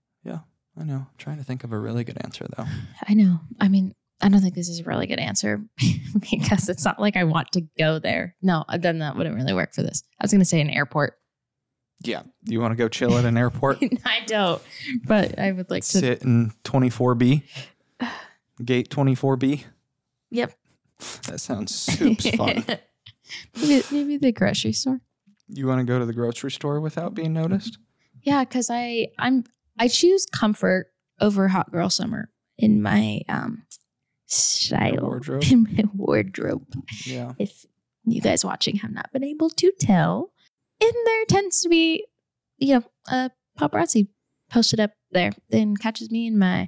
[0.79, 0.95] I know.
[0.95, 2.65] I'm trying to think of a really good answer though.
[3.07, 3.39] I know.
[3.59, 5.63] I mean, I don't think this is a really good answer
[6.31, 8.35] because it's not like I want to go there.
[8.41, 10.03] No, uh, then that wouldn't really work for this.
[10.19, 11.17] I was going to say an airport.
[12.03, 12.23] Yeah.
[12.43, 13.81] You want to go chill at an airport?
[14.05, 14.61] I don't,
[15.05, 15.99] but I would like to.
[15.99, 17.43] Sit in 24B?
[18.65, 19.63] Gate 24B?
[20.31, 20.53] Yep.
[21.27, 22.65] That sounds soups fun.
[23.55, 25.01] maybe, maybe the grocery store.
[25.47, 27.77] You want to go to the grocery store without being noticed?
[28.23, 29.43] Yeah, because I I'm
[29.79, 30.87] I choose comfort
[31.19, 33.63] over hot girl summer in my um
[34.25, 35.43] style wardrobe?
[35.51, 36.65] in my wardrobe.
[37.05, 37.33] Yeah.
[37.39, 37.65] If
[38.05, 40.31] you guys watching have not been able to tell,
[40.81, 42.05] and there tends to be,
[42.57, 44.07] you know, a paparazzi
[44.49, 46.67] posted up there, then catches me in my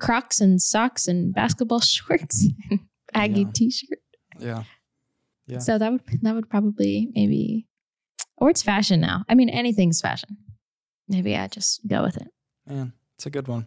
[0.00, 2.80] Crocs and socks and basketball shorts and
[3.14, 3.50] Aggie Yeah.
[3.52, 3.98] t-shirt.
[4.38, 4.62] Yeah.
[5.48, 5.58] Yeah.
[5.58, 7.66] So that would that would probably maybe,
[8.36, 9.24] or it's fashion now.
[9.28, 10.36] I mean, anything's fashion.
[11.08, 12.28] Maybe I just go with it.
[12.68, 13.66] Man, it's a good one.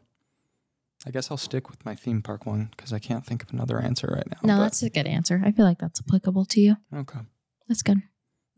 [1.05, 3.79] I guess I'll stick with my theme park one because I can't think of another
[3.79, 4.37] answer right now.
[4.43, 5.41] No, but- that's a good answer.
[5.43, 6.77] I feel like that's applicable to you.
[6.93, 7.19] okay.
[7.67, 8.01] That's good.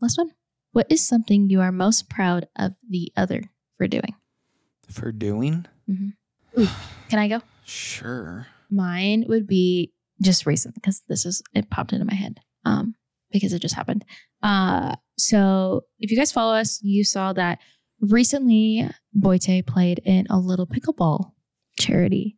[0.00, 0.32] Last one.
[0.72, 3.44] What is something you are most proud of the other
[3.78, 4.14] for doing?
[4.90, 5.66] For doing?
[6.56, 7.40] Can I go?
[7.64, 8.48] Sure.
[8.70, 12.40] Mine would be just recent because this is it popped into my head.
[12.64, 12.96] Um,
[13.30, 14.04] because it just happened.
[14.42, 17.58] Uh, so if you guys follow us, you saw that
[18.12, 18.88] recently
[19.18, 21.32] Boite played in a little pickleball
[21.78, 22.36] charity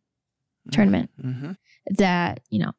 [0.71, 1.51] tournament Mm-hmm.
[1.91, 2.71] that you know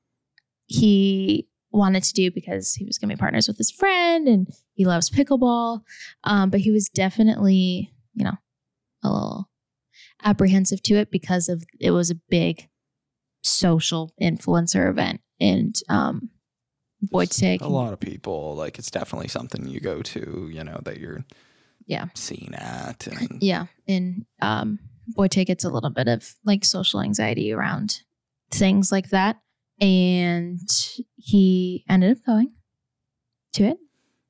[0.66, 4.48] he wanted to do because he was going to be partners with his friend and
[4.74, 5.82] he loves pickleball
[6.24, 8.36] um, but he was definitely you know
[9.02, 9.48] a little
[10.24, 12.68] apprehensive to it because of it was a big
[13.42, 16.30] social influencer event and um
[17.00, 20.98] Boyce A lot of people, like, it's definitely something you go to, you know, that
[20.98, 21.24] you're
[21.88, 22.06] Yeah.
[22.14, 23.06] seen at.
[23.08, 24.78] And yeah and um
[25.16, 28.02] Boyte gets a little bit of like social anxiety around
[28.50, 29.40] things like that
[29.80, 30.60] and
[31.16, 32.52] he ended up going
[33.54, 33.78] to it.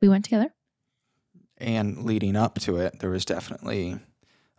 [0.00, 0.54] We went together.
[1.56, 3.98] And leading up to it, there was definitely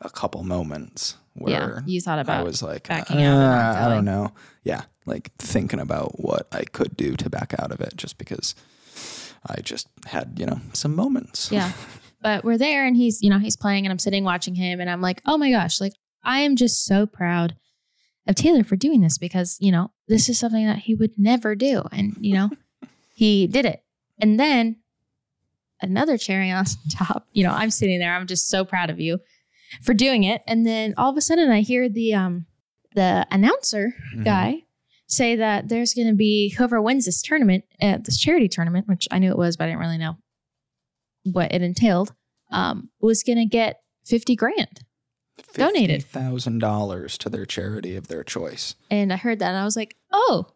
[0.02, 3.89] a couple moments yeah, where you thought I about was like, backing out "Uh, I
[3.89, 4.34] don't know.
[4.64, 8.56] Yeah, like thinking about what I could do to back out of it just because
[9.45, 11.52] I just had, you know, some moments.
[11.52, 11.72] Yeah.
[12.22, 14.89] But we're there and he's, you know, he's playing and I'm sitting watching him and
[14.89, 15.93] I'm like, oh my gosh, like
[16.24, 17.55] I am just so proud
[18.28, 21.55] of Taylor for doing this because, you know, this is something that he would never
[21.55, 21.84] do.
[21.91, 22.49] And, you know,
[23.15, 23.82] he did it.
[24.20, 24.78] And then
[25.82, 29.20] another cherry on top, you know, I'm sitting there, I'm just so proud of you
[29.82, 30.41] for doing it.
[30.47, 32.45] And then all of a sudden I hear the um
[32.95, 34.24] the announcer Mhm.
[34.26, 34.63] guy
[35.07, 39.07] say that there's going to be whoever wins this tournament at this charity tournament, which
[39.11, 40.17] I knew it was, but I didn't really know
[41.34, 42.13] what it entailed,
[42.51, 44.82] um, was going to get 50 grand.
[45.53, 46.03] donated.
[46.03, 48.75] thousand dollars to their charity of their choice.
[48.89, 50.47] And I heard that and I was like, oh,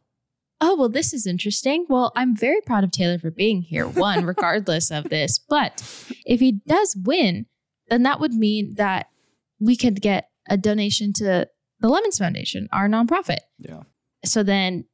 [0.62, 1.86] oh, well, this is interesting.
[1.90, 5.40] Well, I'm very proud of Taylor for being here, one, regardless of this.
[5.40, 5.82] But
[6.26, 7.46] if he does win,
[7.90, 9.08] then that would mean that
[9.60, 11.48] we could get a donation to
[11.80, 13.40] the Lemons Foundation, our nonprofit.
[13.60, 13.84] Yeah.
[14.26, 14.86] so then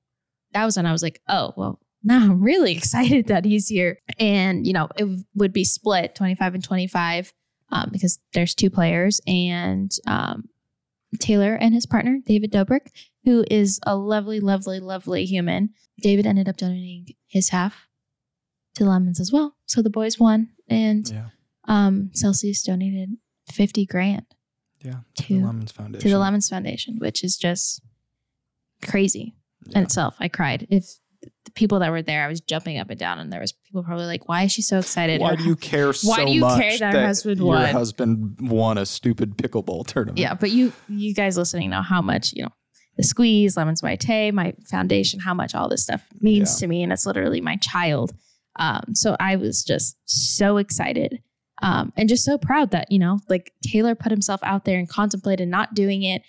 [0.54, 4.00] that was when I was like, oh, well, now I'm really excited that he's here.
[4.20, 7.34] And, you know, it w- would be split 25 and 25
[7.72, 10.50] um, because there's two players and um,
[11.20, 12.88] Taylor and his partner, David Dobrik,
[13.26, 15.70] who is a lovely, lovely, lovely human.
[16.02, 17.88] David ended up donating his half
[18.76, 19.56] to the Lemons as well.
[19.66, 21.26] So the boys won and Yeah.
[21.68, 23.18] um, Celsius donated
[23.52, 24.26] 50 grand
[24.82, 25.02] Yeah.
[25.18, 26.02] To- the Lemons Foundation.
[26.04, 27.82] to the Lemons Foundation, which is just
[28.82, 29.36] crazy
[29.68, 29.80] Yeah.
[29.80, 30.16] in itself.
[30.20, 30.66] I cried.
[30.70, 30.86] If
[31.46, 33.84] the people that were there, I was jumping up and down, and there was people
[33.84, 36.32] probably like, "Why is she so excited?" Why Her- do you care so Why do
[36.32, 37.70] you much care that her husband your won?
[37.70, 40.18] husband won a stupid pickleball tournament?
[40.20, 42.50] Yeah, but you you guys listening know how much you know
[42.98, 46.60] the squeeze, lemons by Tay, my foundation, how much all this stuff means Yeah.
[46.66, 48.14] to me, and it's literally my child.
[48.58, 51.20] Um, so I was just so excited.
[51.62, 54.88] Um, and just so proud that, you know, like Taylor put himself out there and
[54.88, 56.22] contemplated not doing it.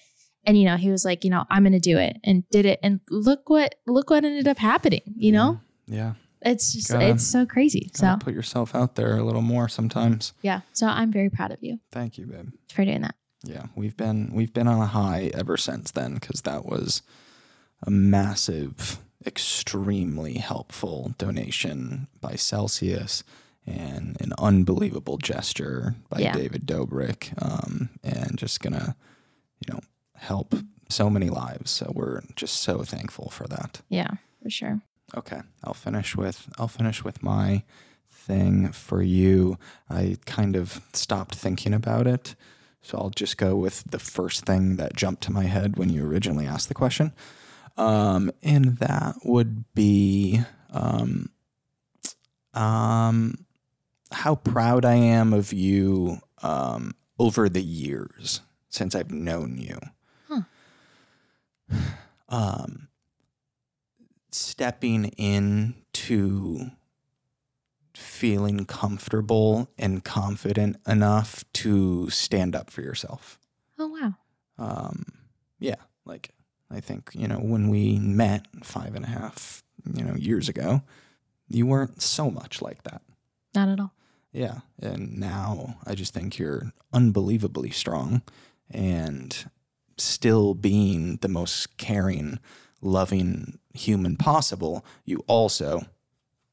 [0.44, 2.64] And, you know, he was like, you know, I'm going to do it and did
[2.66, 2.80] it.
[2.82, 6.14] And look what, look what ended up happening, you know, Yeah.
[6.42, 7.90] it's just, Gotta- it's so crazy.
[7.94, 10.32] So put yourself out there a little more sometimes.
[10.42, 10.60] yeah.
[10.72, 12.50] So I'm very proud of you Thank you, babe.
[12.72, 13.14] for doing that.
[13.44, 17.00] Yeah, we've been we've been on a high ever since then because that was
[17.86, 23.24] a massive, extremely helpful donation by Celsius
[23.66, 26.32] and an unbelievable gesture by Yeah.
[26.34, 28.94] David Dobrik, um, and just gonna,
[29.66, 29.80] you know,
[30.20, 30.54] help
[30.88, 31.70] so many lives.
[31.70, 33.80] So we're just so thankful for that.
[33.88, 34.10] Yeah,
[34.42, 34.80] for sure.
[35.16, 37.64] Okay, I'll finish with I'll finish with my
[38.10, 39.58] thing for you.
[39.88, 42.36] I kind of stopped thinking about it,
[42.82, 46.06] so I'll just go with the first thing that jumped to my head when you
[46.06, 47.12] originally asked the question.
[47.76, 50.40] Um, and that would be
[50.70, 51.30] um,
[52.54, 53.46] um,
[54.12, 59.78] how proud I am of you um, over the years since I've known you.
[62.28, 62.88] Um,
[64.30, 66.70] stepping into
[67.94, 73.38] feeling comfortable and confident enough to stand up for yourself.
[73.78, 74.14] Oh, wow.
[74.58, 75.04] Um,
[75.58, 76.30] yeah, like
[76.70, 79.62] I think, you know, when we met five and a half,
[79.94, 80.82] you know, years ago,
[81.48, 83.02] you weren't so much like that.
[83.54, 83.92] Not at all.
[84.32, 84.60] Yeah.
[84.80, 88.22] And now I just think you're unbelievably strong
[88.70, 89.50] and
[90.02, 92.38] still being the most caring,
[92.80, 95.82] loving human possible, you also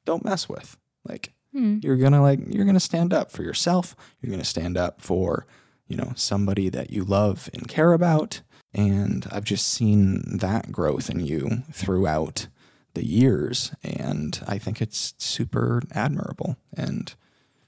[0.05, 0.77] don't mess with.
[1.07, 1.79] Like, Hmm.
[1.81, 5.47] you're gonna like you're gonna stand up for yourself you're gonna stand up for
[5.87, 8.41] you know somebody that you love and care about
[8.73, 12.47] and i've just seen that growth in you throughout
[12.95, 17.15] the years and i think it's super admirable and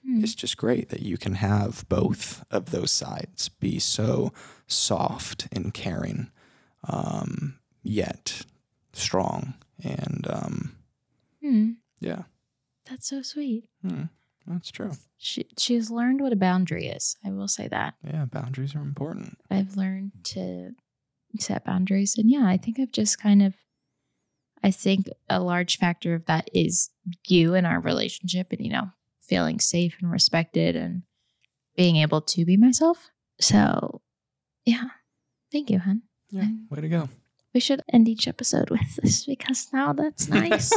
[0.06, 0.24] Hmm.
[0.24, 4.32] it's just great that you can have both of those sides be so
[4.68, 6.32] soft and caring
[6.88, 8.44] um, yet
[8.94, 10.76] strong and um,
[11.42, 11.72] Hmm.
[12.00, 12.24] yeah
[12.90, 13.66] That's so sweet.
[13.82, 14.04] Hmm,
[14.48, 17.16] that's true She she has learned what a boundary is.
[17.26, 17.94] I will say that.
[18.04, 19.38] Yeah, boundaries are important.
[19.52, 20.72] I've learned to
[21.40, 22.16] set boundaries.
[22.18, 23.54] And yeah, I think I've just kind of,
[24.64, 26.90] I think a large factor of that is
[27.28, 28.90] you and our relationship and, you know,
[29.30, 31.04] feeling safe and respected and
[31.78, 33.10] being able to be myself.
[33.40, 34.02] So
[34.66, 34.86] yeah,
[35.52, 36.02] thank you, hun.
[36.32, 37.10] Yeah, way to go.
[37.54, 40.72] We should end each episode with this because now that's nice.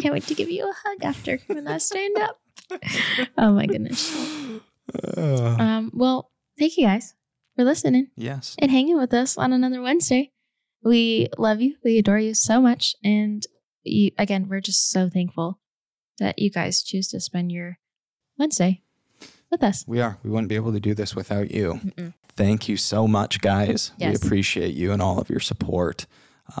[0.00, 2.40] Can't wait to give you a hug after when I stand up.
[3.38, 4.12] Oh my goodness.
[5.06, 7.14] Uh, Um, well, thank you guys
[7.56, 8.08] for listening.
[8.16, 8.56] yes.
[8.58, 10.32] and hanging with us on another Wednesday.
[10.82, 11.76] We love you.
[11.84, 12.94] We adore you so much.
[13.02, 13.42] And
[13.84, 15.60] you, again, we're just so thankful
[16.18, 17.78] that you guys choose to spend your
[18.38, 18.80] Wednesday
[19.50, 19.84] with us.
[19.86, 20.18] We are.
[20.22, 21.74] We wouldn't be able to do this without you.
[21.84, 22.14] Mm-mm.
[22.36, 23.92] Thank you so much, guys.
[23.98, 24.22] Yes.
[24.22, 26.06] We appreciate you and all of your support.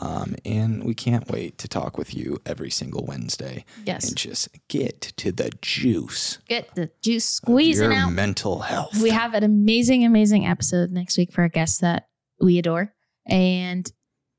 [0.02, 4.08] Um, and we can't wait to talk with you every single Wednesday Yes.
[4.08, 8.12] and just get to the juice Get the juice squeezing your out.
[8.12, 9.00] mental health.
[9.00, 12.08] We have an amazing, amazing episode next week for a guest that
[12.38, 12.92] we adore.
[13.26, 13.90] And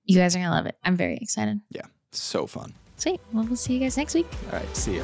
[0.04, 0.76] you guys are going to love it.
[0.84, 1.62] I'm very excited.
[1.72, 1.86] Yeah.
[2.12, 2.74] So fun.
[2.98, 3.20] Sweet.
[3.34, 4.28] Well, we'll see you guys next week.
[4.52, 4.78] All right.
[4.78, 5.04] See ya.